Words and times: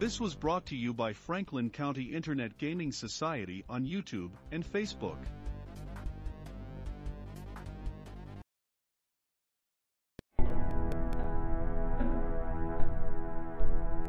This 0.00 0.18
was 0.18 0.34
brought 0.34 0.64
to 0.64 0.76
you 0.76 0.94
by 0.94 1.12
Franklin 1.12 1.68
County 1.68 2.04
Internet 2.04 2.56
Gaming 2.56 2.90
Society 2.90 3.66
on 3.68 3.84
YouTube 3.84 4.30
and 4.50 4.64
Facebook. 4.64 5.18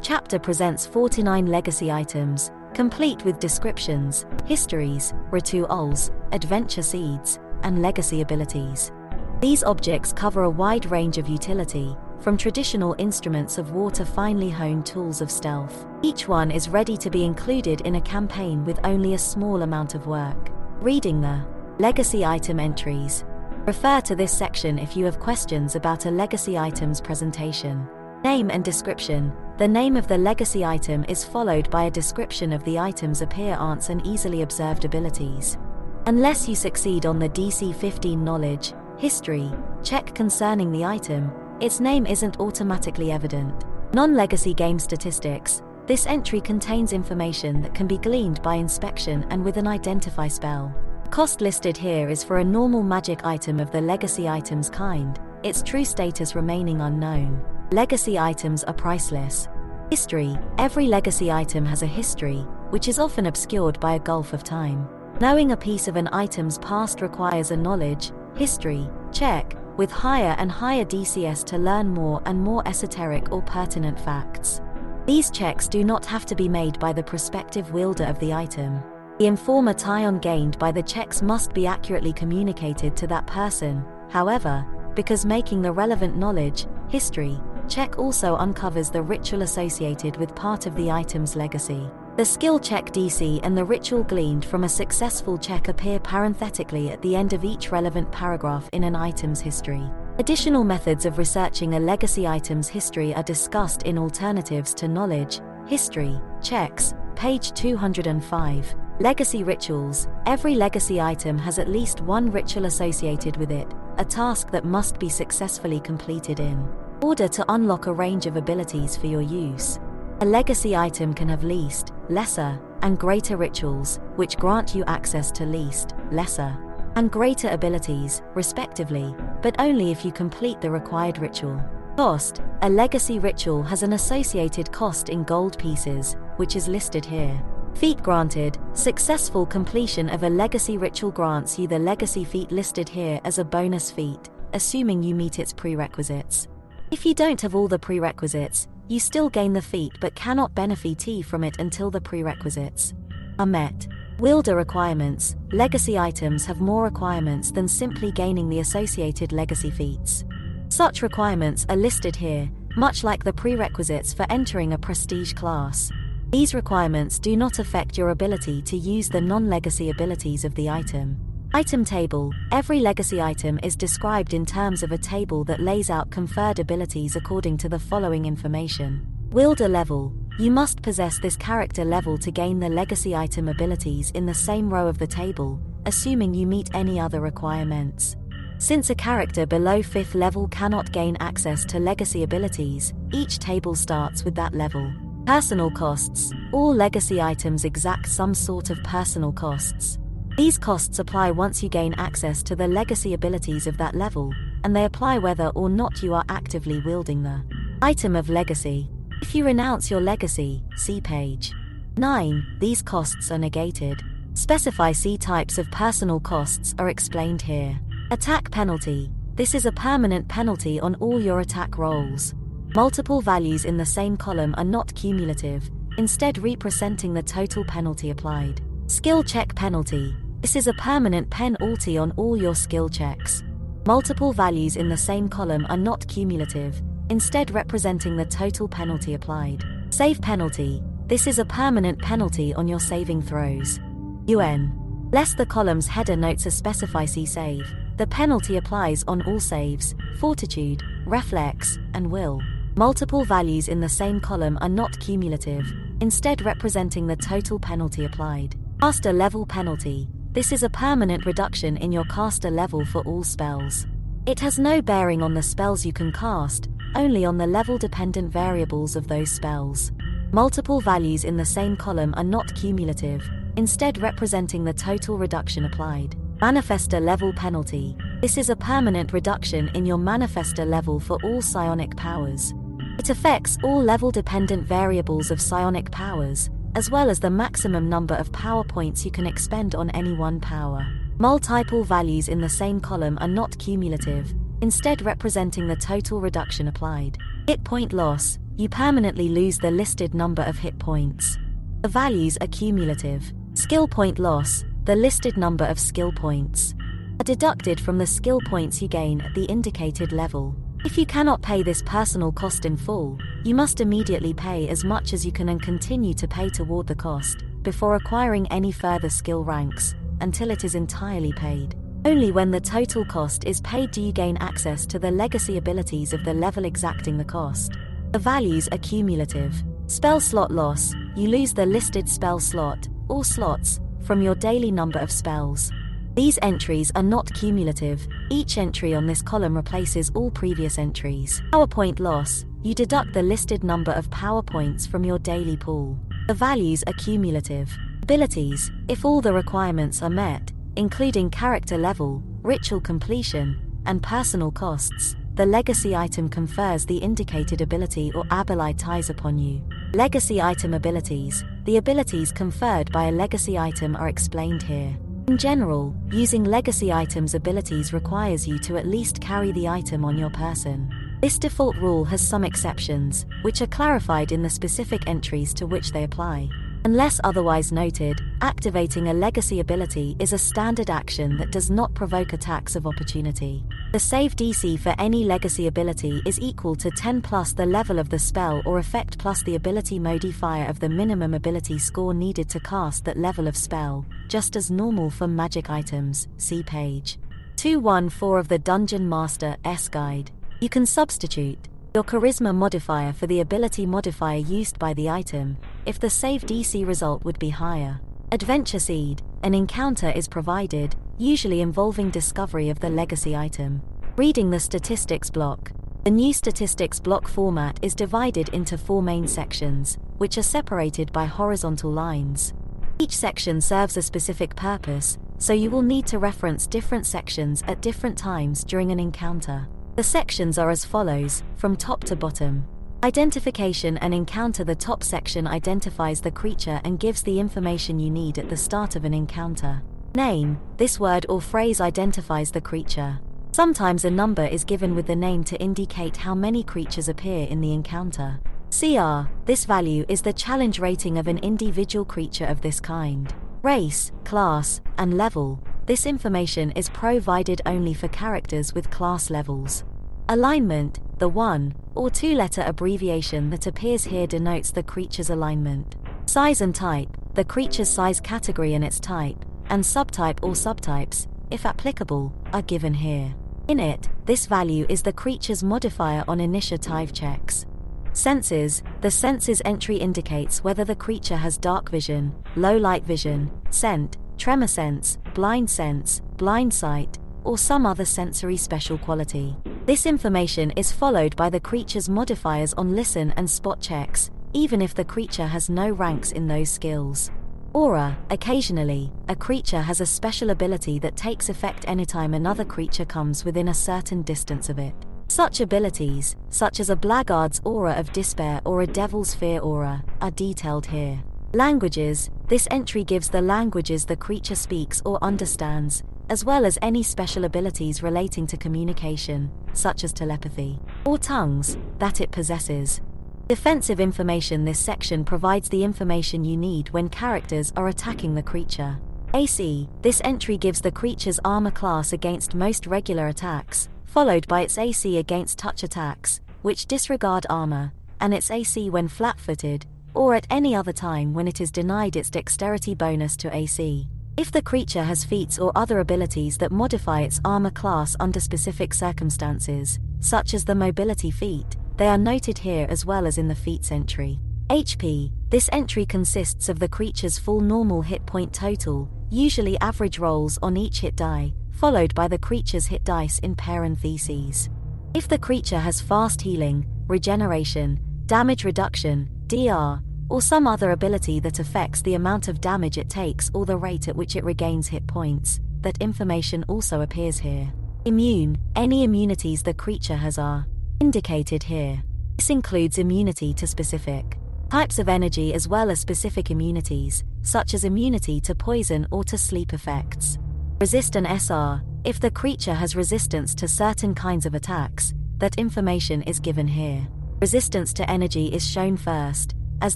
Chapter 0.02 0.40
presents 0.40 0.88
49 0.88 1.48
legacy 1.48 1.92
items, 1.92 2.54
complete 2.74 3.26
with 3.26 3.40
descriptions, 3.40 4.26
histories, 4.46 5.14
rituals, 5.30 6.10
adventure 6.32 6.84
seeds, 6.84 7.38
and 7.64 7.82
legacy 7.82 8.22
abilities. 8.22 8.94
These 9.42 9.66
objects 9.66 10.14
cover 10.14 10.44
a 10.44 10.50
wide 10.50 10.90
range 10.90 11.18
of 11.18 11.28
utility, 11.28 11.98
from 12.22 12.38
traditional 12.38 12.96
instruments 13.00 13.58
of 13.58 13.72
war 13.72 13.90
to 13.92 14.06
finely 14.06 14.50
honed 14.50 14.86
tools 14.86 15.22
of 15.22 15.32
stealth. 15.32 15.86
Each 16.04 16.28
one 16.28 16.52
is 16.52 16.70
ready 16.70 16.96
to 16.98 17.10
be 17.10 17.26
included 17.26 17.82
in 17.82 17.96
a 17.96 18.02
campaign 18.02 18.64
with 18.64 18.80
only 18.84 19.16
a 19.16 19.18
small 19.18 19.64
amount 19.64 19.96
of 19.96 20.08
work. 20.08 20.52
Reading 20.80 21.20
the 21.20 21.44
Legacy 21.80 22.24
Item 22.24 22.60
Entries. 22.60 23.26
Refer 23.66 24.02
to 24.02 24.16
this 24.16 24.32
section 24.32 24.78
if 24.78 24.96
you 24.96 25.06
have 25.06 25.20
questions 25.20 25.76
about 25.76 26.06
a 26.06 26.12
legacy 26.12 26.58
item's 26.58 27.02
presentation. 27.02 27.88
Name 28.24 28.52
and 28.52 28.64
description. 28.64 29.34
The 29.58 29.68
name 29.68 29.98
of 29.98 30.08
the 30.08 30.18
legacy 30.18 30.64
item 30.64 31.04
is 31.08 31.26
followed 31.26 31.70
by 31.70 31.86
a 31.86 31.92
description 31.92 32.54
of 32.54 32.64
the 32.66 32.78
item's 32.78 33.22
appearance 33.22 33.90
and 33.90 34.06
easily 34.06 34.44
observed 34.44 34.86
abilities. 34.86 35.58
Unless 36.06 36.48
you 36.48 36.56
succeed 36.56 37.06
on 37.06 37.20
the 37.20 37.30
DC 37.30 37.76
15 37.76 38.24
knowledge, 38.24 38.74
history, 38.98 39.52
check 39.84 40.14
concerning 40.14 40.72
the 40.72 40.86
item, 40.86 41.32
its 41.62 41.80
name 41.80 42.08
isn't 42.08 42.40
automatically 42.40 43.12
evident. 43.12 43.66
Non 43.94 44.16
legacy 44.16 44.54
game 44.54 44.80
statistics. 44.80 45.62
This 45.86 46.08
entry 46.08 46.42
contains 46.42 46.92
information 46.92 47.62
that 47.62 47.76
can 47.76 47.86
be 47.86 48.00
gleaned 48.00 48.42
by 48.42 48.56
inspection 48.56 49.26
and 49.30 49.44
with 49.44 49.58
an 49.58 49.68
identify 49.68 50.28
spell. 50.28 50.74
Cost 51.12 51.40
listed 51.40 51.78
here 51.78 52.10
is 52.10 52.24
for 52.24 52.40
a 52.40 52.44
normal 52.44 52.82
magic 52.82 53.26
item 53.26 53.60
of 53.60 53.72
the 53.72 53.82
legacy 53.82 54.28
item's 54.28 54.70
kind, 54.70 55.20
its 55.44 55.62
true 55.62 55.86
status 55.86 56.36
remaining 56.36 56.82
unknown. 56.82 57.44
Legacy 57.72 58.18
items 58.18 58.64
are 58.64 58.74
priceless. 58.74 59.48
History 59.90 60.38
Every 60.58 60.88
legacy 60.88 61.32
item 61.32 61.66
has 61.66 61.84
a 61.84 61.88
history, 61.88 62.40
which 62.70 62.88
is 62.88 62.98
often 62.98 63.28
obscured 63.28 63.80
by 63.80 63.96
a 63.96 64.00
gulf 64.00 64.34
of 64.34 64.44
time. 64.44 64.88
Knowing 65.20 65.52
a 65.52 65.58
piece 65.58 65.88
of 65.88 65.96
an 65.96 66.08
item's 66.08 66.58
past 66.60 67.02
requires 67.02 67.52
a 67.52 67.58
knowledge, 67.58 68.12
history, 68.36 68.90
check, 69.12 69.56
with 69.82 69.90
higher 69.90 70.36
and 70.38 70.52
higher 70.52 70.86
DCS 70.86 71.44
to 71.44 71.58
learn 71.58 71.90
more 71.90 72.22
and 72.28 72.40
more 72.40 72.62
esoteric 72.68 73.32
or 73.32 73.42
pertinent 73.42 74.00
facts. 74.00 74.62
These 75.08 75.32
checks 75.32 75.68
do 75.68 75.84
not 75.84 76.06
have 76.06 76.24
to 76.28 76.36
be 76.36 76.48
made 76.48 76.78
by 76.78 76.94
the 76.94 77.02
prospective 77.02 77.72
wielder 77.72 78.04
of 78.04 78.20
the 78.20 78.32
item. 78.32 78.84
The 79.18 79.26
informer 79.26 79.74
tie-on 79.74 80.20
gained 80.20 80.60
by 80.60 80.72
the 80.72 80.84
checks 80.84 81.24
must 81.24 81.52
be 81.56 81.66
accurately 81.66 82.14
communicated 82.14 82.96
to 82.98 83.08
that 83.08 83.26
person, 83.26 83.84
however, 84.12 84.64
because 84.94 85.26
making 85.26 85.64
the 85.64 85.72
relevant 85.72 86.16
knowledge, 86.16 86.68
history, 86.90 87.40
check 87.68 87.98
also 87.98 88.36
uncovers 88.36 88.92
the 88.92 89.02
ritual 89.02 89.42
associated 89.42 90.16
with 90.18 90.36
part 90.36 90.68
of 90.68 90.76
the 90.76 90.92
item's 90.92 91.36
legacy. 91.36 91.90
The 92.22 92.26
skill 92.26 92.60
check 92.60 92.94
DC 92.94 93.40
and 93.42 93.58
the 93.58 93.66
ritual 93.66 94.04
gleaned 94.04 94.46
from 94.46 94.64
a 94.64 94.70
successful 94.70 95.40
check 95.40 95.70
appear 95.70 96.00
parenthetically 96.00 96.92
at 96.92 97.02
the 97.02 97.16
end 97.16 97.34
of 97.34 97.44
each 97.44 97.72
relevant 97.72 98.12
paragraph 98.12 98.70
in 98.74 98.84
an 98.84 98.96
item's 98.96 99.42
history. 99.42 99.82
Additional 100.20 100.64
methods 100.64 101.08
of 101.08 101.18
researching 101.18 101.74
a 101.74 101.80
legacy 101.80 102.28
item's 102.28 102.68
history 102.68 103.12
are 103.16 103.24
discussed 103.24 103.82
in 103.88 103.98
Alternatives 103.98 104.76
to 104.76 104.88
Knowledge, 104.88 105.42
History, 105.66 106.22
Checks, 106.44 106.94
page 107.16 107.54
205. 107.54 108.76
Legacy 109.00 109.44
Rituals 109.44 110.08
Every 110.28 110.54
legacy 110.54 111.02
item 111.02 111.40
has 111.40 111.58
at 111.58 111.70
least 111.70 112.02
one 112.02 112.30
ritual 112.30 112.66
associated 112.66 113.36
with 113.36 113.50
it, 113.50 113.74
a 113.98 114.06
task 114.06 114.52
that 114.52 114.64
must 114.64 115.00
be 115.00 115.10
successfully 115.10 115.80
completed 115.80 116.40
in 116.40 116.70
order 117.02 117.28
to 117.30 117.52
unlock 117.52 117.88
a 117.88 117.92
range 117.92 118.28
of 118.28 118.36
abilities 118.36 118.96
for 118.96 119.08
your 119.08 119.24
use. 119.24 119.80
A 120.22 120.26
legacy 120.26 120.76
item 120.76 121.16
can 121.16 121.28
have 121.30 121.44
least, 121.44 121.94
lesser, 122.10 122.62
and 122.84 123.00
greater 123.00 123.38
rituals, 123.38 124.00
which 124.18 124.38
grant 124.38 124.76
you 124.76 124.84
access 124.86 125.32
to 125.32 125.48
least, 125.48 125.96
lesser, 126.12 126.56
and 126.96 127.10
greater 127.10 127.50
abilities, 127.50 128.22
respectively, 128.36 129.16
but 129.42 129.56
only 129.58 129.90
if 129.90 130.06
you 130.06 130.12
complete 130.12 130.62
the 130.62 130.70
required 130.70 131.18
ritual. 131.18 131.60
Cost 131.98 132.44
A 132.62 132.70
legacy 132.70 133.18
ritual 133.18 133.64
has 133.64 133.82
an 133.82 133.94
associated 133.94 134.72
cost 134.72 135.10
in 135.10 135.24
gold 135.24 135.58
pieces, 135.58 136.16
which 136.38 136.56
is 136.56 136.68
listed 136.68 137.04
here. 137.04 137.44
Feat 137.74 138.04
granted 138.04 138.60
Successful 138.74 139.48
completion 139.48 140.08
of 140.08 140.22
a 140.22 140.30
legacy 140.30 140.78
ritual 140.78 141.10
grants 141.10 141.58
you 141.58 141.66
the 141.66 141.80
legacy 141.80 142.24
feat 142.24 142.52
listed 142.52 142.88
here 142.88 143.20
as 143.24 143.40
a 143.40 143.44
bonus 143.44 143.90
feat, 143.90 144.30
assuming 144.54 145.02
you 145.02 145.16
meet 145.16 145.40
its 145.40 145.52
prerequisites. 145.52 146.48
If 146.92 147.08
you 147.08 147.16
don't 147.16 147.42
have 147.42 147.56
all 147.56 147.68
the 147.68 147.80
prerequisites, 147.80 148.68
you 148.92 149.00
still 149.00 149.30
gain 149.30 149.54
the 149.54 149.62
feat 149.62 149.94
but 150.02 150.14
cannot 150.16 150.54
benefit 150.54 151.26
from 151.26 151.46
it 151.46 151.58
until 151.60 151.90
the 151.90 152.02
prerequisites 152.02 152.94
are 153.40 153.46
met. 153.46 153.88
Wielder 154.20 154.58
requirements 154.58 155.38
Legacy 155.54 155.98
items 155.98 156.46
have 156.46 156.60
more 156.60 156.84
requirements 156.84 157.52
than 157.52 157.70
simply 157.70 158.12
gaining 158.12 158.50
the 158.50 158.60
associated 158.60 159.32
legacy 159.32 159.72
feats. 159.72 160.26
Such 160.68 161.02
requirements 161.02 161.66
are 161.70 161.78
listed 161.78 162.18
here, 162.18 162.52
much 162.76 163.06
like 163.06 163.24
the 163.24 163.32
prerequisites 163.32 164.14
for 164.14 164.26
entering 164.30 164.74
a 164.74 164.78
prestige 164.78 165.34
class. 165.34 165.90
These 166.30 166.54
requirements 166.54 167.18
do 167.18 167.38
not 167.38 167.60
affect 167.60 167.98
your 167.98 168.10
ability 168.10 168.62
to 168.64 168.78
use 168.78 169.08
the 169.08 169.22
non 169.22 169.50
legacy 169.50 169.90
abilities 169.90 170.44
of 170.44 170.54
the 170.56 170.70
item. 170.70 171.31
Item 171.54 171.84
table 171.84 172.32
Every 172.54 172.80
legacy 172.80 173.22
item 173.22 173.60
is 173.62 173.76
described 173.76 174.34
in 174.34 174.46
terms 174.46 174.84
of 174.84 174.94
a 174.94 174.98
table 174.98 175.44
that 175.44 175.60
lays 175.60 175.90
out 175.90 176.10
conferred 176.10 176.60
abilities 176.60 177.18
according 177.18 177.58
to 177.58 177.68
the 177.68 177.78
following 177.78 178.26
information. 178.26 179.06
Wielder 179.32 179.68
level 179.68 180.14
You 180.40 180.50
must 180.50 180.82
possess 180.82 181.20
this 181.20 181.36
character 181.36 181.84
level 181.84 182.18
to 182.20 182.32
gain 182.32 182.62
the 182.62 182.70
legacy 182.70 183.18
item 183.18 183.50
abilities 183.50 184.12
in 184.12 184.26
the 184.26 184.34
same 184.34 184.74
row 184.74 184.88
of 184.88 184.98
the 184.98 185.08
table, 185.08 185.60
assuming 185.86 186.34
you 186.34 186.48
meet 186.48 186.70
any 186.74 187.02
other 187.02 187.20
requirements. 187.20 188.16
Since 188.58 188.90
a 188.90 188.96
character 188.96 189.46
below 189.46 189.80
5th 189.80 190.16
level 190.16 190.48
cannot 190.48 190.94
gain 190.94 191.18
access 191.20 191.66
to 191.66 191.80
legacy 191.80 192.24
abilities, 192.24 192.94
each 193.12 193.40
table 193.40 193.76
starts 193.76 194.24
with 194.24 194.36
that 194.36 194.54
level. 194.54 194.90
Personal 195.26 195.70
costs 195.70 196.32
All 196.54 196.74
legacy 196.74 197.22
items 197.22 197.66
exact 197.66 198.08
some 198.08 198.34
sort 198.34 198.70
of 198.70 198.82
personal 198.84 199.34
costs. 199.34 199.98
These 200.38 200.58
costs 200.58 201.00
apply 201.00 201.32
once 201.32 201.62
you 201.62 201.70
gain 201.70 201.94
access 201.96 202.42
to 202.44 202.56
the 202.56 202.68
legacy 202.68 203.14
abilities 203.14 203.68
of 203.68 203.78
that 203.78 203.96
level, 203.96 204.34
and 204.64 204.76
they 204.76 204.86
apply 204.86 205.18
whether 205.18 205.48
or 205.50 205.70
not 205.70 206.02
you 206.02 206.14
are 206.14 206.24
actively 206.30 206.80
wielding 206.80 207.22
the 207.22 207.44
item 207.82 208.16
of 208.16 208.30
legacy. 208.30 208.90
If 209.22 209.36
you 209.36 209.46
renounce 209.46 209.92
your 209.92 210.02
legacy, 210.02 210.64
see 210.78 211.02
page 211.02 211.52
9, 211.98 212.58
these 212.60 212.82
costs 212.82 213.32
are 213.32 213.38
negated. 213.38 214.02
Specify 214.34 214.94
C 214.94 215.18
types 215.18 215.58
of 215.58 215.70
personal 215.72 216.20
costs 216.20 216.74
are 216.80 216.90
explained 216.90 217.42
here. 217.42 217.78
Attack 218.12 218.50
penalty. 218.50 219.12
This 219.36 219.54
is 219.54 219.66
a 219.66 219.72
permanent 219.72 220.28
penalty 220.28 220.80
on 220.80 220.96
all 220.96 221.22
your 221.22 221.42
attack 221.42 221.78
rolls. 221.78 222.34
Multiple 222.74 223.22
values 223.22 223.66
in 223.66 223.76
the 223.76 223.86
same 223.86 224.16
column 224.16 224.56
are 224.58 224.64
not 224.64 224.96
cumulative, 224.96 225.70
instead 225.98 226.38
representing 226.38 227.14
the 227.14 227.22
total 227.22 227.66
penalty 227.66 228.12
applied. 228.12 228.62
Skill 228.92 229.24
check 229.24 229.56
penalty. 229.56 230.14
This 230.42 230.58
is 230.58 230.68
a 230.68 230.74
permanent 230.74 231.30
penalty 231.30 231.98
on 231.98 232.12
all 232.18 232.36
your 232.36 232.54
skill 232.54 232.90
checks. 232.90 233.42
Multiple 233.86 234.34
values 234.34 234.76
in 234.76 234.90
the 234.90 234.98
same 234.98 235.30
column 235.30 235.66
are 235.70 235.78
not 235.78 236.06
cumulative, 236.10 236.82
instead 237.10 237.52
representing 237.52 238.18
the 238.18 238.26
total 238.26 238.68
penalty 238.68 239.14
applied. 239.14 239.64
Save 239.92 240.22
penalty. 240.22 240.84
This 241.08 241.26
is 241.26 241.40
a 241.40 241.46
permanent 241.46 242.00
penalty 242.00 242.54
on 242.54 242.68
your 242.68 242.82
saving 242.82 243.22
throws. 243.22 243.80
UN. 244.28 244.78
Less 245.14 245.36
the 245.36 245.46
column's 245.46 245.88
header 245.88 246.18
notes 246.18 246.46
a 246.46 246.52
specify 246.52 247.06
C 247.06 247.26
save, 247.26 247.74
the 247.96 248.08
penalty 248.08 248.58
applies 248.58 249.06
on 249.08 249.22
all 249.22 249.40
saves, 249.40 249.96
fortitude, 250.20 250.84
reflex, 251.06 251.80
and 251.94 252.12
will. 252.12 252.42
Multiple 252.76 253.24
values 253.24 253.70
in 253.70 253.80
the 253.80 253.88
same 253.88 254.20
column 254.20 254.58
are 254.60 254.68
not 254.68 255.00
cumulative, 255.00 255.66
instead 256.02 256.42
representing 256.42 257.08
the 257.08 257.16
total 257.16 257.58
penalty 257.58 258.04
applied. 258.04 258.58
Caster 258.82 259.14
level 259.14 259.46
penalty. 259.46 260.10
This 260.32 260.52
is 260.52 260.64
a 260.64 260.70
permanent 260.70 261.28
reduction 261.28 261.78
in 261.78 261.92
your 261.92 262.04
caster 262.06 262.50
level 262.50 262.84
for 262.84 263.04
all 263.04 263.24
spells. 263.24 263.86
It 264.26 264.40
has 264.40 264.58
no 264.58 264.82
bearing 264.82 265.22
on 265.22 265.36
the 265.36 265.44
spells 265.44 265.86
you 265.86 265.94
can 265.94 266.12
cast, 266.12 266.68
only 266.96 267.24
on 267.24 267.38
the 267.38 267.46
level 267.46 267.78
dependent 267.78 268.34
variables 268.34 268.96
of 268.96 269.08
those 269.08 269.30
spells. 269.30 269.92
Multiple 270.32 270.82
values 270.82 271.26
in 271.26 271.38
the 271.38 271.46
same 271.46 271.78
column 271.78 272.16
are 272.18 272.24
not 272.24 272.56
cumulative, 272.56 273.24
instead 273.56 274.02
representing 274.02 274.64
the 274.64 274.74
total 274.74 275.16
reduction 275.16 275.66
applied. 275.66 276.16
Manifester 276.38 277.00
level 277.00 277.32
penalty. 277.34 277.96
This 278.20 278.36
is 278.36 278.50
a 278.50 278.56
permanent 278.56 279.14
reduction 279.14 279.70
in 279.76 279.86
your 279.86 280.00
manifester 280.00 280.68
level 280.68 281.00
for 281.00 281.20
all 281.24 281.44
psionic 281.44 281.96
powers. 281.96 282.52
It 282.98 283.12
affects 283.12 283.60
all 283.64 283.84
level-dependent 283.84 284.68
variables 284.68 285.30
of 285.30 285.40
psionic 285.40 285.92
powers, 285.92 286.50
as 286.76 286.90
well 286.90 287.10
as 287.10 287.20
the 287.20 287.30
maximum 287.30 287.90
number 287.90 288.16
of 288.16 288.32
power 288.32 288.64
points 288.64 289.04
you 289.06 289.12
can 289.12 289.28
expend 289.28 289.76
on 289.76 289.90
any 289.92 290.14
one 290.14 290.40
power. 290.40 290.86
Multiple 291.18 291.84
values 291.84 292.30
in 292.30 292.40
the 292.40 292.50
same 292.50 292.80
column 292.80 293.18
are 293.22 293.28
not 293.28 293.58
cumulative, 293.60 294.34
instead 294.62 295.02
representing 295.02 295.68
the 295.68 295.76
total 295.76 296.22
reduction 296.22 296.68
applied. 296.68 297.18
Hit 297.48 297.64
point 297.64 297.94
loss, 297.94 298.40
you 298.58 298.70
permanently 298.70 299.30
lose 299.30 299.58
the 299.58 299.72
listed 299.72 300.14
number 300.14 300.44
of 300.44 300.58
hit 300.58 300.78
points. 300.80 301.38
The 301.82 301.90
values 301.90 302.38
are 302.42 302.48
cumulative. 302.48 303.34
Skill 303.54 303.88
point 303.88 304.20
loss, 304.20 304.64
the 304.86 304.96
listed 304.96 305.38
number 305.38 305.66
of 305.66 305.80
skill 305.80 306.12
points, 306.12 306.74
are 307.20 307.24
deducted 307.24 307.80
from 307.80 307.98
the 307.98 308.08
skill 308.08 308.40
points 308.48 308.82
you 308.82 308.88
gain 308.88 309.22
at 309.22 309.36
the 309.36 309.46
indicated 309.46 310.12
level. 310.12 310.56
If 310.84 310.98
you 310.98 311.06
cannot 311.06 311.44
pay 311.44 311.62
this 311.62 311.84
personal 311.84 312.32
cost 312.32 312.66
in 312.66 312.76
full, 312.76 313.20
you 313.44 313.54
must 313.54 313.82
immediately 313.82 314.34
pay 314.34 314.68
as 314.68 314.84
much 314.84 315.14
as 315.14 315.24
you 315.24 315.32
can 315.32 315.50
and 315.50 315.62
continue 315.62 316.16
to 316.16 316.28
pay 316.28 316.50
toward 316.50 316.88
the 316.88 316.96
cost, 316.96 317.44
before 317.62 317.96
acquiring 317.96 318.48
any 318.48 318.72
further 318.72 319.10
skill 319.10 319.44
ranks, 319.44 319.94
until 320.22 320.50
it 320.50 320.64
is 320.64 320.74
entirely 320.74 321.34
paid. 321.34 321.76
Only 322.04 322.32
when 322.32 322.50
the 322.50 322.60
total 322.60 323.06
cost 323.06 323.44
is 323.44 323.62
paid 323.62 323.92
do 323.92 324.02
you 324.02 324.12
gain 324.12 324.38
access 324.38 324.88
to 324.88 324.98
the 324.98 325.12
legacy 325.12 325.58
abilities 325.58 326.14
of 326.14 326.26
the 326.26 326.34
level 326.34 326.66
exacting 326.66 327.16
the 327.16 327.26
cost. 327.26 327.74
The 328.12 328.20
values 328.20 328.68
are 328.72 328.80
cumulative. 328.80 329.54
Spell 329.86 330.20
slot 330.20 330.50
loss, 330.50 330.96
you 331.16 331.28
lose 331.28 331.54
the 331.54 331.66
listed 331.66 332.10
spell 332.10 332.40
slot, 332.40 332.88
or 333.08 333.24
slots, 333.24 333.80
from 334.02 334.20
your 334.24 334.34
daily 334.34 334.72
number 334.72 334.98
of 334.98 335.12
spells. 335.12 335.72
These 336.14 336.40
entries 336.42 336.92
are 336.96 337.04
not 337.04 337.34
cumulative, 337.34 338.06
each 338.30 338.58
entry 338.58 338.94
on 338.94 339.06
this 339.06 339.22
column 339.22 339.56
replaces 339.56 340.12
all 340.14 340.30
previous 340.30 340.78
entries. 340.78 341.42
Power 341.54 341.68
point 341.68 342.02
loss, 342.02 342.46
you 342.64 342.76
deduct 342.76 343.14
the 343.14 343.24
listed 343.24 343.64
number 343.64 343.94
of 343.94 344.12
power 344.12 344.44
points 344.44 344.86
from 344.86 345.06
your 345.06 345.20
daily 345.20 345.56
pool. 345.56 345.98
The 346.28 346.34
values 346.34 346.84
are 346.86 346.94
cumulative. 346.94 347.72
Abilities, 348.04 348.72
if 348.90 349.06
all 349.06 349.22
the 349.22 349.32
requirements 349.32 350.02
are 350.02 350.10
met, 350.10 350.52
including 350.76 351.30
character 351.30 351.78
level, 351.78 352.22
ritual 352.42 352.82
completion, 352.82 353.60
and 353.86 354.04
personal 354.04 354.52
costs, 354.52 355.16
the 355.36 355.46
legacy 355.46 355.96
item 355.96 356.28
confers 356.28 356.86
the 356.86 356.98
indicated 356.98 357.62
ability 357.62 358.12
or 358.14 358.26
abilities 358.32 359.10
upon 359.10 359.40
you. 359.40 359.62
Legacy 359.94 360.42
item 360.42 360.74
abilities, 360.74 361.46
the 361.64 361.78
abilities 361.78 362.34
conferred 362.34 362.92
by 362.92 363.06
a 363.06 363.12
legacy 363.12 363.58
item 363.58 363.96
are 363.96 364.10
explained 364.10 364.62
here. 364.62 364.98
In 365.28 365.38
general, 365.38 365.96
using 366.12 366.44
legacy 366.44 366.92
items 366.92 367.36
abilities 367.36 367.94
requires 367.94 368.48
you 368.48 368.58
to 368.60 368.78
at 368.78 368.88
least 368.88 369.22
carry 369.22 369.52
the 369.52 369.68
item 369.68 370.04
on 370.04 370.18
your 370.18 370.30
person. 370.32 370.92
This 371.22 371.38
default 371.38 371.78
rule 371.78 372.04
has 372.06 372.28
some 372.28 372.44
exceptions, 372.44 373.26
which 373.44 373.62
are 373.62 373.68
clarified 373.68 374.32
in 374.32 374.42
the 374.42 374.50
specific 374.50 375.08
entries 375.08 375.54
to 375.54 375.68
which 375.68 375.92
they 375.92 376.04
apply. 376.04 376.50
Unless 376.84 377.22
otherwise 377.24 377.72
noted, 377.72 378.20
activating 378.42 379.10
a 379.10 379.14
legacy 379.14 379.60
ability 379.60 380.16
is 380.18 380.34
a 380.34 380.38
standard 380.38 380.90
action 380.90 381.38
that 381.38 381.52
does 381.52 381.70
not 381.70 381.94
provoke 381.94 382.34
attacks 382.34 382.76
of 382.76 382.88
opportunity. 382.88 383.64
The 383.92 384.00
save 384.00 384.36
DC 384.36 384.80
for 384.80 384.96
any 384.98 385.24
legacy 385.24 385.68
ability 385.68 386.24
is 386.26 386.40
equal 386.40 386.76
to 386.78 386.90
10 386.90 387.22
plus 387.22 387.54
the 387.54 387.68
level 387.68 388.00
of 388.00 388.10
the 388.10 388.18
spell 388.18 388.64
or 388.66 388.80
effect 388.80 389.20
plus 389.20 389.44
the 389.44 389.56
ability 389.56 390.00
modifier 390.00 390.68
of 390.68 390.80
the 390.80 390.90
minimum 390.90 391.36
ability 391.36 391.78
score 391.78 392.16
needed 392.16 392.50
to 392.50 392.60
cast 392.60 393.06
that 393.06 393.18
level 393.18 393.48
of 393.48 393.56
spell, 393.56 394.04
just 394.28 394.56
as 394.56 394.72
normal 394.72 395.12
for 395.12 395.28
magic 395.28 395.70
items, 395.70 396.30
see 396.38 396.64
page 396.64 397.20
214 397.58 398.40
of 398.40 398.48
the 398.48 398.58
Dungeon 398.58 399.08
Master's 399.08 399.88
Guide. 399.88 400.32
You 400.60 400.70
can 400.70 400.88
substitute 400.88 401.68
your 401.94 402.04
charisma 402.06 402.56
modifier 402.56 403.12
for 403.12 403.28
the 403.28 403.42
ability 403.42 403.86
modifier 403.86 404.38
used 404.38 404.80
by 404.80 404.94
the 404.94 405.10
item, 405.10 405.58
if 405.86 406.00
the 406.00 406.10
save 406.10 406.44
DC 406.44 406.88
result 406.88 407.24
would 407.26 407.38
be 407.38 407.50
higher. 407.50 408.00
Adventure 408.32 408.80
Seed, 408.80 409.22
an 409.44 409.54
encounter 409.54 410.10
is 410.12 410.28
provided, 410.28 410.96
usually 411.18 411.60
involving 411.60 412.10
discovery 412.10 412.70
of 412.70 412.80
the 412.80 412.90
legacy 412.90 413.36
item. 413.36 413.82
Reading 414.16 414.50
the 414.50 414.60
statistics 414.60 415.30
block. 415.30 415.74
The 416.06 416.12
new 416.12 416.32
statistics 416.32 417.00
block 417.00 417.28
format 417.28 417.78
is 417.82 417.94
divided 417.94 418.50
into 418.50 418.78
four 418.78 419.04
main 419.04 419.28
sections, 419.28 419.98
which 420.18 420.38
are 420.38 420.44
separated 420.44 421.12
by 421.12 421.26
horizontal 421.26 421.92
lines. 421.92 422.54
Each 423.00 423.16
section 423.18 423.60
serves 423.60 423.98
a 423.98 424.02
specific 424.02 424.56
purpose, 424.56 425.18
so 425.40 425.52
you 425.52 425.70
will 425.70 425.82
need 425.82 426.08
to 426.08 426.20
reference 426.20 426.68
different 426.68 427.06
sections 427.06 427.64
at 427.68 427.82
different 427.82 428.18
times 428.18 428.64
during 428.64 428.92
an 428.92 429.00
encounter. 429.00 429.68
The 429.96 430.04
sections 430.04 430.58
are 430.58 430.70
as 430.70 430.86
follows, 430.86 431.44
from 431.58 431.76
top 431.76 432.04
to 432.06 432.16
bottom. 432.16 432.66
Identification 433.04 433.98
and 433.98 434.14
encounter 434.14 434.64
The 434.64 434.76
top 434.76 435.04
section 435.04 435.48
identifies 435.48 436.22
the 436.22 436.32
creature 436.32 436.80
and 436.84 437.00
gives 437.00 437.22
the 437.22 437.40
information 437.40 438.00
you 438.00 438.10
need 438.10 438.40
at 438.40 438.50
the 438.50 438.56
start 438.56 438.96
of 438.96 439.04
an 439.04 439.14
encounter. 439.14 439.82
Name, 440.16 440.60
this 440.78 441.00
word 441.00 441.26
or 441.28 441.42
phrase 441.42 441.82
identifies 441.82 442.52
the 442.52 442.62
creature. 442.62 443.20
Sometimes 443.52 444.06
a 444.06 444.12
number 444.12 444.46
is 444.46 444.64
given 444.64 444.96
with 444.96 445.08
the 445.08 445.16
name 445.16 445.44
to 445.46 445.60
indicate 445.60 446.16
how 446.16 446.34
many 446.34 446.64
creatures 446.64 447.10
appear 447.10 447.48
in 447.48 447.60
the 447.60 447.74
encounter. 447.74 448.40
CR, 448.70 449.30
this 449.46 449.66
value 449.66 450.06
is 450.08 450.22
the 450.22 450.32
challenge 450.32 450.80
rating 450.80 451.18
of 451.18 451.28
an 451.28 451.38
individual 451.40 452.06
creature 452.06 452.46
of 452.46 452.62
this 452.62 452.80
kind. 452.80 453.34
Race, 453.62 454.14
class, 454.24 454.80
and 454.98 455.18
level, 455.18 455.62
this 455.92 456.06
information 456.06 456.72
is 456.72 456.88
provided 456.88 457.62
only 457.66 457.94
for 457.94 458.08
characters 458.08 458.74
with 458.74 458.90
class 458.90 459.30
levels. 459.30 459.84
Alignment, 460.30 461.02
the 461.20 461.28
one 461.28 461.76
or 461.96 462.10
two 462.10 462.34
letter 462.34 462.64
abbreviation 462.66 463.50
that 463.50 463.68
appears 463.68 464.06
here 464.06 464.26
denotes 464.26 464.72
the 464.72 464.82
creature's 464.82 465.32
alignment. 465.32 465.98
Size 466.28 466.62
and 466.62 466.74
type, 466.74 467.10
the 467.34 467.44
creature's 467.44 467.90
size 467.90 468.22
category 468.22 468.74
and 468.74 468.86
its 468.86 469.02
type, 469.02 469.44
and 469.66 469.84
subtype 469.84 470.42
or 470.42 470.52
subtypes, 470.52 471.28
if 471.50 471.66
applicable, 471.66 472.32
are 472.54 472.62
given 472.62 472.94
here. 472.94 473.36
Init, 473.68 474.08
this 474.26 474.46
value 474.46 474.86
is 474.88 475.02
the 475.02 475.12
creature's 475.12 475.62
modifier 475.62 476.24
on 476.26 476.40
initiative 476.40 477.12
checks. 477.12 477.66
Senses 478.14 478.82
The 479.02 479.12
senses 479.12 479.62
entry 479.66 479.98
indicates 479.98 480.64
whether 480.64 480.86
the 480.86 480.96
creature 480.96 481.36
has 481.36 481.58
dark 481.58 481.90
vision, 481.90 482.34
low 482.56 482.78
light 482.78 483.06
vision, 483.06 483.52
scent, 483.72 484.16
tremor 484.42 484.66
sense, 484.66 485.20
blind 485.36 485.70
sense, 485.70 486.20
blind 486.38 486.74
sight, 486.74 487.20
or 487.44 487.60
some 487.60 487.86
other 487.86 488.04
sensory 488.04 488.58
special 488.58 488.98
quality. 488.98 489.56
This 489.86 490.08
information 490.08 490.72
is 490.72 490.92
followed 490.92 491.36
by 491.36 491.48
the 491.52 491.60
creature's 491.60 492.10
modifiers 492.10 492.74
on 492.74 492.96
listen 492.96 493.32
and 493.38 493.48
spot 493.48 493.80
checks, 493.80 494.32
even 494.54 494.82
if 494.82 494.96
the 494.96 495.06
creature 495.06 495.46
has 495.46 495.70
no 495.70 495.92
ranks 495.92 496.32
in 496.32 496.48
those 496.48 496.72
skills. 496.72 497.30
Aura, 497.74 498.18
uh, 498.18 498.34
occasionally, 498.34 499.12
a 499.30 499.36
creature 499.36 499.80
has 499.80 500.02
a 500.02 500.08
special 500.08 500.50
ability 500.50 500.98
that 500.98 501.16
takes 501.16 501.50
effect 501.50 501.86
anytime 501.88 502.34
another 502.34 502.66
creature 502.66 503.06
comes 503.06 503.46
within 503.46 503.68
a 503.68 503.74
certain 503.76 504.24
distance 504.24 504.70
of 504.70 504.80
it. 504.80 504.96
Such 505.28 505.62
abilities, 505.62 506.36
such 506.50 506.80
as 506.80 506.90
a 506.90 506.96
blackguard's 506.96 507.62
aura 507.64 507.94
of 507.94 508.12
despair 508.12 508.60
or 508.66 508.82
a 508.82 508.88
devil's 508.88 509.36
fear 509.36 509.60
aura, 509.60 510.04
are 510.20 510.32
detailed 510.32 510.88
here. 510.88 511.24
Languages 511.54 512.30
This 512.48 512.66
entry 512.72 513.04
gives 513.04 513.28
the 513.28 513.42
languages 513.42 514.06
the 514.06 514.16
creature 514.16 514.56
speaks 514.56 515.02
or 515.04 515.22
understands, 515.22 516.02
as 516.30 516.46
well 516.46 516.66
as 516.66 516.80
any 516.82 517.04
special 517.04 517.44
abilities 517.44 518.02
relating 518.02 518.48
to 518.48 518.56
communication, 518.56 519.52
such 519.74 520.06
as 520.06 520.14
telepathy, 520.14 520.80
or 521.06 521.18
tongues, 521.18 521.78
that 522.00 522.22
it 522.22 522.32
possesses. 522.32 523.02
Defensive 523.50 524.00
information 524.00 524.64
This 524.64 524.80
section 524.80 525.26
provides 525.26 525.68
the 525.68 525.84
information 525.84 526.46
you 526.46 526.56
need 526.56 526.90
when 526.92 527.10
characters 527.10 527.74
are 527.76 527.90
attacking 527.90 528.34
the 528.34 528.42
creature. 528.42 528.98
AC 529.34 529.90
This 530.02 530.22
entry 530.24 530.58
gives 530.58 530.80
the 530.80 530.92
creature's 530.92 531.42
armor 531.44 531.72
class 531.72 532.14
against 532.14 532.56
most 532.56 532.88
regular 532.88 533.28
attacks, 533.28 533.90
followed 534.06 534.48
by 534.48 534.62
its 534.62 534.78
AC 534.78 535.18
against 535.18 535.60
touch 535.60 535.84
attacks, 535.84 536.40
which 536.62 536.86
disregard 536.86 537.46
armor, 537.50 537.92
and 538.22 538.34
its 538.34 538.50
AC 538.52 538.90
when 538.90 539.10
flat 539.10 539.38
footed, 539.38 539.86
or 540.14 540.36
at 540.36 540.48
any 540.50 540.76
other 540.76 540.94
time 540.94 541.34
when 541.34 541.48
it 541.48 541.62
is 541.62 541.72
denied 541.72 542.16
its 542.16 542.30
dexterity 542.30 542.96
bonus 542.96 543.36
to 543.38 543.56
AC. 543.56 544.08
If 544.38 544.52
the 544.52 544.62
creature 544.62 545.04
has 545.04 545.26
feats 545.26 545.60
or 545.60 545.72
other 545.76 546.00
abilities 546.00 546.58
that 546.60 546.72
modify 546.72 547.22
its 547.22 547.42
armor 547.44 547.72
class 547.72 548.16
under 548.20 548.40
specific 548.40 548.94
circumstances, 548.94 550.00
such 550.20 550.54
as 550.54 550.64
the 550.64 550.76
mobility 550.76 551.32
feat, 551.32 551.76
they 551.98 552.08
are 552.08 552.18
noted 552.18 552.58
here 552.58 552.88
as 552.90 553.06
well 553.06 553.28
as 553.28 553.38
in 553.38 553.48
the 553.48 553.56
feats 553.56 553.92
entry. 553.92 554.40
HP 554.70 555.32
This 555.50 555.70
entry 555.74 556.06
consists 556.06 556.70
of 556.70 556.80
the 556.80 556.88
creature's 556.88 557.38
full 557.38 557.60
normal 557.60 558.02
hit 558.02 558.26
point 558.26 558.54
total, 558.54 559.10
usually 559.30 559.78
average 559.82 560.18
rolls 560.18 560.58
on 560.64 560.78
each 560.78 561.02
hit 561.02 561.16
die, 561.16 561.54
followed 561.72 562.16
by 562.16 562.28
the 562.28 562.38
creature's 562.38 562.86
hit 562.86 563.04
dice 563.04 563.40
in 563.40 563.54
parentheses. 563.54 564.70
If 565.14 565.28
the 565.28 565.38
creature 565.38 565.80
has 565.80 566.00
fast 566.00 566.42
healing, 566.42 566.86
regeneration, 567.08 568.00
damage 568.28 568.64
reduction, 568.64 569.30
DR, 569.52 570.02
or 570.30 570.42
some 570.42 570.66
other 570.66 570.92
ability 570.92 571.42
that 571.42 571.60
affects 571.60 572.02
the 572.02 572.14
amount 572.14 572.48
of 572.48 572.62
damage 572.62 572.98
it 572.98 573.10
takes 573.10 573.52
or 573.54 573.66
the 573.66 573.76
rate 573.76 574.08
at 574.08 574.16
which 574.16 574.38
it 574.38 574.46
regains 574.46 574.88
hit 574.88 575.06
points, 575.08 575.60
that 575.82 576.02
information 576.02 576.64
also 576.70 577.02
appears 577.02 577.38
here. 577.38 577.70
Immune, 578.06 578.58
any 578.78 579.04
immunities 579.04 579.62
the 579.62 579.74
creature 579.74 580.16
has 580.16 580.38
are 580.38 580.66
indicated 581.02 581.64
here. 581.64 582.02
This 582.38 582.50
includes 582.50 582.98
immunity 582.98 583.54
to 583.56 583.68
specific 583.68 584.38
types 584.70 585.00
of 585.00 585.10
energy 585.10 585.54
as 585.54 585.68
well 585.68 585.92
as 585.92 586.00
specific 586.00 586.50
immunities, 586.50 587.26
such 587.42 587.74
as 587.74 587.84
immunity 587.84 588.40
to 588.40 588.56
poison 588.56 589.06
or 589.12 589.22
to 589.26 589.38
sleep 589.38 589.74
effects. 589.74 590.38
Resist 590.80 591.18
an 591.18 591.26
SR, 591.26 591.82
if 592.06 592.22
the 592.22 592.32
creature 592.32 592.74
has 592.74 592.96
resistance 592.96 593.54
to 593.56 593.68
certain 593.68 594.16
kinds 594.16 594.46
of 594.46 594.56
attacks, 594.56 595.14
that 595.40 595.58
information 595.58 596.22
is 596.22 596.40
given 596.40 596.70
here. 596.70 597.06
Resistance 597.42 597.92
to 597.94 598.08
energy 598.08 598.54
is 598.54 598.64
shown 598.64 598.96
first, 598.96 599.56
as 599.82 599.96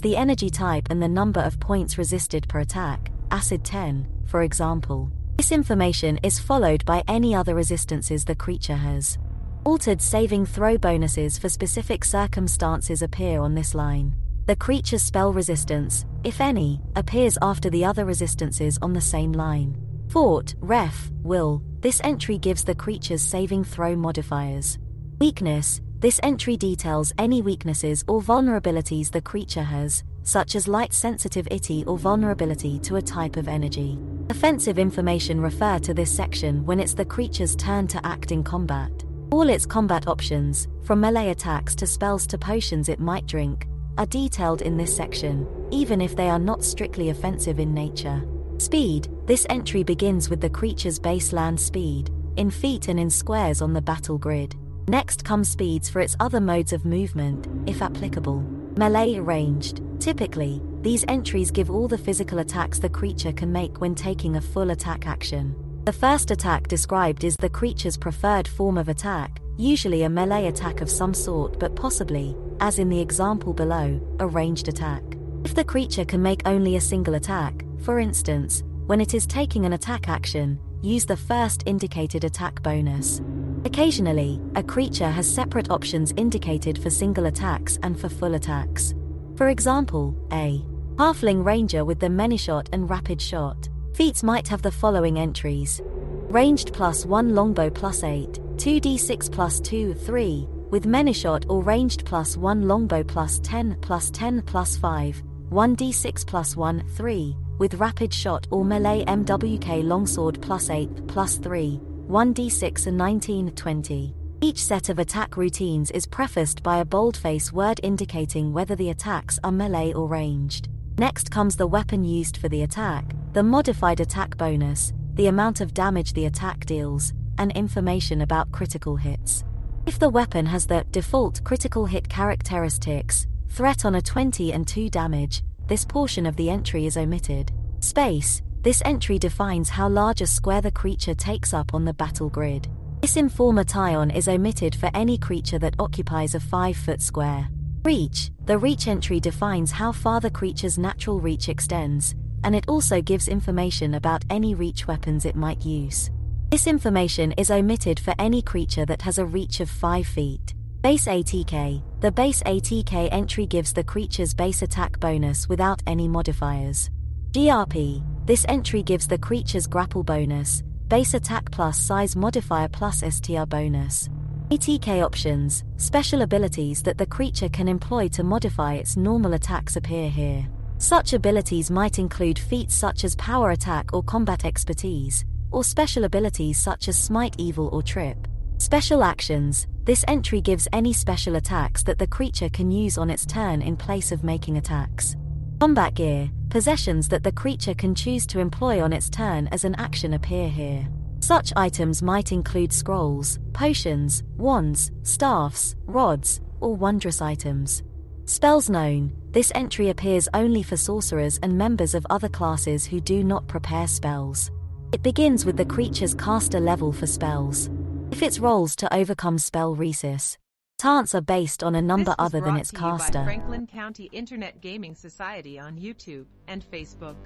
the 0.00 0.16
energy 0.16 0.50
type 0.50 0.88
and 0.90 1.00
the 1.00 1.06
number 1.06 1.38
of 1.38 1.60
points 1.60 1.96
resisted 1.96 2.48
per 2.48 2.58
attack, 2.58 3.12
acid 3.30 3.64
10, 3.64 4.04
for 4.26 4.42
example. 4.42 5.12
This 5.36 5.52
information 5.52 6.18
is 6.24 6.40
followed 6.40 6.84
by 6.84 7.04
any 7.06 7.36
other 7.36 7.54
resistances 7.54 8.24
the 8.24 8.34
creature 8.34 8.74
has. 8.74 9.16
Altered 9.62 10.02
saving 10.02 10.44
throw 10.44 10.76
bonuses 10.76 11.38
for 11.38 11.48
specific 11.48 12.04
circumstances 12.04 13.00
appear 13.00 13.40
on 13.40 13.54
this 13.54 13.76
line. 13.76 14.16
The 14.46 14.56
creature's 14.56 15.02
spell 15.02 15.32
resistance, 15.32 16.04
if 16.24 16.40
any, 16.40 16.80
appears 16.96 17.38
after 17.40 17.70
the 17.70 17.84
other 17.84 18.04
resistances 18.04 18.76
on 18.82 18.92
the 18.92 19.00
same 19.00 19.30
line. 19.30 19.76
Fort, 20.08 20.56
Ref, 20.58 21.12
Will, 21.22 21.62
this 21.78 22.00
entry 22.02 22.38
gives 22.38 22.64
the 22.64 22.74
creature's 22.74 23.22
saving 23.22 23.62
throw 23.62 23.94
modifiers. 23.94 24.78
Weakness, 25.20 25.80
this 26.00 26.20
entry 26.22 26.56
details 26.56 27.12
any 27.18 27.40
weaknesses 27.40 28.04
or 28.06 28.20
vulnerabilities 28.20 29.10
the 29.10 29.20
creature 29.20 29.62
has, 29.62 30.04
such 30.22 30.54
as 30.54 30.68
light 30.68 30.92
sensitivity 30.92 31.84
or 31.86 31.96
vulnerability 31.96 32.78
to 32.80 32.96
a 32.96 33.02
type 33.02 33.36
of 33.36 33.48
energy. 33.48 33.98
Offensive 34.28 34.78
information 34.78 35.40
refer 35.40 35.78
to 35.78 35.94
this 35.94 36.14
section 36.14 36.64
when 36.66 36.80
it's 36.80 36.94
the 36.94 37.04
creature's 37.04 37.56
turn 37.56 37.86
to 37.86 38.04
act 38.04 38.32
in 38.32 38.44
combat. 38.44 38.90
All 39.30 39.48
its 39.48 39.64
combat 39.64 40.06
options, 40.06 40.68
from 40.82 41.00
melee 41.00 41.30
attacks 41.30 41.74
to 41.76 41.86
spells 41.86 42.26
to 42.26 42.38
potions 42.38 42.88
it 42.88 43.00
might 43.00 43.26
drink, 43.26 43.66
are 43.98 44.06
detailed 44.06 44.62
in 44.62 44.76
this 44.76 44.94
section, 44.94 45.46
even 45.70 46.00
if 46.00 46.14
they 46.14 46.28
are 46.28 46.38
not 46.38 46.62
strictly 46.62 47.08
offensive 47.08 47.58
in 47.58 47.72
nature. 47.72 48.22
Speed 48.58 49.08
this 49.26 49.46
entry 49.48 49.82
begins 49.82 50.28
with 50.28 50.40
the 50.40 50.50
creature's 50.50 50.98
base 50.98 51.32
land 51.32 51.58
speed, 51.58 52.10
in 52.36 52.50
feet 52.50 52.88
and 52.88 53.00
in 53.00 53.10
squares 53.10 53.62
on 53.62 53.72
the 53.72 53.82
battle 53.82 54.18
grid. 54.18 54.54
Next 54.88 55.24
comes 55.24 55.48
speeds 55.48 55.88
for 55.88 56.00
its 56.00 56.14
other 56.20 56.40
modes 56.40 56.72
of 56.72 56.84
movement, 56.84 57.48
if 57.68 57.82
applicable. 57.82 58.40
Melee 58.76 59.18
ranged. 59.18 59.82
Typically, 59.98 60.62
these 60.82 61.04
entries 61.08 61.50
give 61.50 61.72
all 61.72 61.88
the 61.88 61.98
physical 61.98 62.38
attacks 62.38 62.78
the 62.78 62.88
creature 62.88 63.32
can 63.32 63.50
make 63.50 63.80
when 63.80 63.96
taking 63.96 64.36
a 64.36 64.40
full 64.40 64.70
attack 64.70 65.08
action. 65.08 65.56
The 65.86 65.92
first 65.92 66.30
attack 66.30 66.68
described 66.68 67.24
is 67.24 67.36
the 67.36 67.48
creature's 67.48 67.96
preferred 67.96 68.46
form 68.46 68.78
of 68.78 68.88
attack, 68.88 69.40
usually 69.56 70.04
a 70.04 70.08
melee 70.08 70.46
attack 70.46 70.80
of 70.80 70.90
some 70.90 71.14
sort 71.14 71.58
but 71.58 71.74
possibly, 71.74 72.36
as 72.60 72.78
in 72.78 72.88
the 72.88 73.00
example 73.00 73.52
below, 73.52 74.00
a 74.20 74.26
ranged 74.26 74.68
attack. 74.68 75.02
If 75.44 75.56
the 75.56 75.64
creature 75.64 76.04
can 76.04 76.22
make 76.22 76.42
only 76.46 76.76
a 76.76 76.80
single 76.80 77.14
attack, 77.14 77.64
for 77.80 77.98
instance, 77.98 78.62
when 78.86 79.00
it 79.00 79.14
is 79.14 79.26
taking 79.26 79.66
an 79.66 79.72
attack 79.72 80.08
action, 80.08 80.60
use 80.80 81.04
the 81.04 81.16
first 81.16 81.64
indicated 81.66 82.22
attack 82.22 82.62
bonus. 82.62 83.20
Occasionally, 83.66 84.40
a 84.54 84.62
creature 84.62 85.10
has 85.10 85.26
separate 85.28 85.72
options 85.72 86.14
indicated 86.16 86.80
for 86.80 86.88
single 86.88 87.26
attacks 87.26 87.80
and 87.82 87.98
for 87.98 88.08
full 88.08 88.34
attacks. 88.34 88.94
For 89.34 89.48
example, 89.48 90.14
a 90.30 90.64
Halfling 90.94 91.44
Ranger 91.44 91.84
with 91.84 91.98
the 91.98 92.08
Many 92.08 92.36
Shot 92.36 92.68
and 92.72 92.88
Rapid 92.88 93.20
Shot. 93.20 93.68
Feats 93.92 94.22
might 94.22 94.46
have 94.46 94.62
the 94.62 94.70
following 94.70 95.18
entries 95.18 95.82
Ranged 95.84 96.72
plus 96.72 97.04
1 97.04 97.34
Longbow 97.34 97.70
plus 97.70 98.04
8, 98.04 98.38
2d6 98.54 99.32
plus 99.32 99.58
2, 99.58 99.94
3, 99.94 100.46
with 100.70 100.86
Many 100.86 101.12
Shot 101.12 101.44
or 101.48 101.60
Ranged 101.60 102.04
plus 102.04 102.36
1 102.36 102.68
Longbow 102.68 103.02
plus 103.02 103.40
10 103.40 103.78
plus 103.80 104.10
10 104.10 104.42
plus 104.42 104.76
5, 104.76 105.24
1d6 105.50 106.24
plus 106.24 106.54
1, 106.54 106.84
3, 106.90 107.36
with 107.58 107.74
Rapid 107.74 108.14
Shot 108.14 108.46
or 108.52 108.64
Melee 108.64 109.04
MWK 109.06 109.82
Longsword 109.82 110.40
plus 110.40 110.70
8 110.70 111.08
plus 111.08 111.38
3, 111.38 111.80
1d6 112.08 112.86
and 112.86 112.96
19, 112.96 113.50
20. 113.50 114.14
Each 114.40 114.62
set 114.62 114.90
of 114.90 115.00
attack 115.00 115.36
routines 115.36 115.90
is 115.90 116.06
prefaced 116.06 116.62
by 116.62 116.78
a 116.78 116.84
boldface 116.84 117.52
word 117.52 117.80
indicating 117.82 118.52
whether 118.52 118.76
the 118.76 118.90
attacks 118.90 119.40
are 119.42 119.50
melee 119.50 119.92
or 119.92 120.06
ranged. 120.06 120.68
Next 120.98 121.32
comes 121.32 121.56
the 121.56 121.66
weapon 121.66 122.04
used 122.04 122.36
for 122.36 122.48
the 122.48 122.62
attack, 122.62 123.12
the 123.32 123.42
modified 123.42 123.98
attack 123.98 124.36
bonus, 124.36 124.92
the 125.14 125.26
amount 125.26 125.60
of 125.60 125.74
damage 125.74 126.12
the 126.12 126.26
attack 126.26 126.64
deals, 126.64 127.12
and 127.38 127.50
information 127.52 128.20
about 128.20 128.52
critical 128.52 128.94
hits. 128.94 129.42
If 129.84 129.98
the 129.98 130.08
weapon 130.08 130.46
has 130.46 130.64
the 130.64 130.86
default 130.92 131.42
critical 131.42 131.86
hit 131.86 132.08
characteristics, 132.08 133.26
threat 133.48 133.84
on 133.84 133.96
a 133.96 134.00
20 134.00 134.52
and 134.52 134.66
2 134.66 134.90
damage, 134.90 135.42
this 135.66 135.84
portion 135.84 136.24
of 136.24 136.36
the 136.36 136.50
entry 136.50 136.86
is 136.86 136.96
omitted. 136.96 137.50
Space, 137.80 138.42
this 138.66 138.82
entry 138.84 139.16
defines 139.16 139.68
how 139.68 139.88
large 139.88 140.22
a 140.22 140.26
square 140.26 140.60
the 140.60 140.72
creature 140.72 141.14
takes 141.14 141.54
up 141.54 141.72
on 141.72 141.84
the 141.84 141.94
battle 141.94 142.28
grid. 142.28 142.66
This 143.00 143.16
information 143.16 144.10
is 144.10 144.26
omitted 144.26 144.74
for 144.74 144.90
any 144.92 145.16
creature 145.18 145.60
that 145.60 145.76
occupies 145.78 146.34
a 146.34 146.40
5 146.40 146.76
foot 146.76 147.00
square. 147.00 147.46
Reach 147.84 148.32
The 148.44 148.58
reach 148.58 148.88
entry 148.88 149.20
defines 149.20 149.70
how 149.70 149.92
far 149.92 150.20
the 150.20 150.32
creature's 150.32 150.78
natural 150.78 151.20
reach 151.20 151.48
extends, 151.48 152.16
and 152.42 152.56
it 152.56 152.64
also 152.66 153.00
gives 153.00 153.28
information 153.28 153.94
about 153.94 154.24
any 154.30 154.56
reach 154.56 154.88
weapons 154.88 155.26
it 155.26 155.36
might 155.36 155.64
use. 155.64 156.10
This 156.50 156.66
information 156.66 157.30
is 157.38 157.52
omitted 157.52 158.00
for 158.00 158.16
any 158.18 158.42
creature 158.42 158.86
that 158.86 159.02
has 159.02 159.18
a 159.18 159.26
reach 159.26 159.60
of 159.60 159.70
5 159.70 160.04
feet. 160.04 160.54
Base 160.80 161.06
ATK 161.06 161.84
The 162.00 162.10
base 162.10 162.42
ATK 162.42 163.10
entry 163.12 163.46
gives 163.46 163.72
the 163.72 163.84
creature's 163.84 164.34
base 164.34 164.62
attack 164.62 164.98
bonus 164.98 165.48
without 165.48 165.80
any 165.86 166.08
modifiers. 166.08 166.90
GRP 167.30 168.15
This 168.26 168.44
entry 168.48 168.82
gives 168.82 169.06
the 169.06 169.18
creature's 169.18 169.68
grapple 169.68 170.02
bonus, 170.02 170.64
base 170.88 171.14
attack 171.14 171.48
plus 171.52 171.78
size 171.78 172.16
modifier 172.16 172.66
plus 172.66 173.04
STR 173.08 173.44
bonus. 173.44 174.08
ATK 174.50 175.04
options, 175.04 175.62
special 175.76 176.22
abilities 176.22 176.82
that 176.82 176.98
the 176.98 177.06
creature 177.06 177.48
can 177.48 177.68
employ 177.68 178.08
to 178.08 178.24
modify 178.24 178.74
its 178.74 178.96
normal 178.96 179.34
attacks 179.34 179.76
appear 179.76 180.10
here. 180.10 180.44
Such 180.78 181.12
abilities 181.12 181.70
might 181.70 182.00
include 182.00 182.36
feats 182.36 182.74
such 182.74 183.04
as 183.04 183.14
power 183.14 183.52
attack 183.52 183.92
or 183.92 184.02
combat 184.02 184.44
expertise, 184.44 185.24
or 185.52 185.62
special 185.62 186.02
abilities 186.02 186.58
such 186.58 186.88
as 186.88 187.00
smite 187.00 187.36
evil 187.38 187.68
or 187.68 187.80
trip. 187.80 188.26
Special 188.58 189.04
actions 189.04 189.68
this 189.84 190.04
entry 190.08 190.40
gives 190.40 190.66
any 190.72 190.92
special 190.92 191.36
attacks 191.36 191.84
that 191.84 191.96
the 191.96 192.08
creature 192.08 192.48
can 192.48 192.72
use 192.72 192.98
on 192.98 193.08
its 193.08 193.24
turn 193.24 193.62
in 193.62 193.76
place 193.76 194.10
of 194.10 194.24
making 194.24 194.56
attacks. 194.56 195.14
Combat 195.58 195.94
gear 195.94 196.30
possessions 196.50 197.08
that 197.08 197.22
the 197.22 197.32
creature 197.32 197.74
can 197.74 197.94
choose 197.94 198.26
to 198.26 198.40
employ 198.40 198.82
on 198.82 198.92
its 198.92 199.08
turn 199.08 199.46
as 199.48 199.64
an 199.64 199.74
action 199.76 200.12
appear 200.12 200.48
here. 200.48 200.86
Such 201.20 201.52
items 201.56 202.02
might 202.02 202.30
include 202.30 202.72
scrolls, 202.72 203.38
potions, 203.54 204.22
wands, 204.36 204.90
staffs, 205.02 205.74
rods, 205.86 206.40
or 206.60 206.76
wondrous 206.76 207.22
items. 207.22 207.82
Spells 208.26 208.68
known 208.68 209.12
this 209.30 209.50
entry 209.54 209.88
appears 209.88 210.28
only 210.34 210.62
for 210.62 210.76
sorcerers 210.76 211.38
and 211.42 211.56
members 211.56 211.94
of 211.94 212.06
other 212.10 212.28
classes 212.28 212.84
who 212.84 213.00
do 213.00 213.24
not 213.24 213.48
prepare 213.48 213.86
spells. 213.86 214.50
It 214.92 215.02
begins 215.02 215.46
with 215.46 215.56
the 215.56 215.64
creature's 215.64 216.14
caster 216.14 216.60
level 216.60 216.92
for 216.92 217.06
spells. 217.06 217.70
If 218.10 218.22
its 218.22 218.38
rolls 218.38 218.76
to 218.76 218.94
overcome 218.94 219.38
spell 219.38 219.74
resist, 219.74 220.38
Taunts 220.78 221.14
are 221.14 221.22
based 221.22 221.64
on 221.64 221.74
a 221.74 221.80
number 221.80 222.14
other 222.18 222.38
than 222.38 222.56
its 222.56 222.70
caster. 222.70 223.24
Franklin 223.24 223.66
County 223.66 224.10
Internet 224.12 224.60
Gaming 224.60 224.94
Society 224.94 225.58
on 225.58 225.78
YouTube 225.78 226.26
and 226.48 226.62
Facebook. 226.70 227.16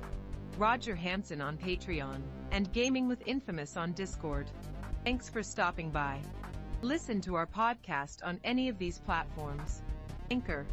Roger 0.56 0.94
Hanson 0.94 1.40
on 1.40 1.58
Patreon, 1.58 2.20
and 2.52 2.72
Gaming 2.72 3.08
with 3.08 3.26
Infamous 3.26 3.76
on 3.76 3.92
Discord. 3.92 4.48
Thanks 5.04 5.28
for 5.28 5.42
stopping 5.42 5.90
by. 5.90 6.20
Listen 6.82 7.20
to 7.22 7.34
our 7.34 7.46
podcast 7.46 8.18
on 8.24 8.38
any 8.44 8.68
of 8.68 8.78
these 8.78 9.00
platforms 9.00 9.82
Anchor, 10.30 10.64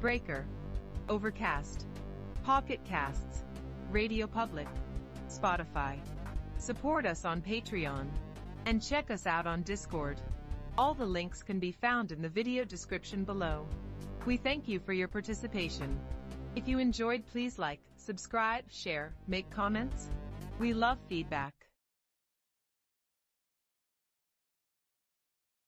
Breaker, 0.00 0.46
Overcast, 1.10 1.86
Pocket 2.44 2.80
Casts, 2.86 3.44
Radio 3.90 4.26
Public, 4.26 4.68
Spotify. 5.28 5.98
Support 6.56 7.04
us 7.04 7.26
on 7.26 7.42
Patreon, 7.42 8.06
and 8.64 8.82
check 8.82 9.10
us 9.10 9.26
out 9.26 9.46
on 9.46 9.62
Discord. 9.62 10.18
All 10.78 10.92
the 10.92 11.06
links 11.06 11.42
can 11.42 11.58
be 11.58 11.72
found 11.72 12.12
in 12.12 12.20
the 12.20 12.28
video 12.28 12.62
description 12.62 13.24
below. 13.24 13.66
We 14.26 14.36
thank 14.36 14.68
you 14.68 14.78
for 14.78 14.92
your 14.92 15.08
participation. 15.08 15.98
If 16.54 16.68
you 16.68 16.78
enjoyed, 16.78 17.24
please 17.32 17.58
like, 17.58 17.80
subscribe, 17.96 18.64
share, 18.70 19.14
make 19.26 19.48
comments. 19.48 20.08
We 20.58 20.74
love 20.74 20.98
feedback. 21.08 21.55